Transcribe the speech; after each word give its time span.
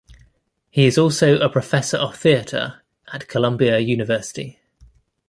He 0.71 0.87
is 0.87 0.97
also 0.97 1.37
a 1.37 1.47
professor 1.47 1.97
of 1.97 2.17
theater 2.17 2.81
at 3.13 3.27
Columbia 3.27 3.77
University. 3.77 4.59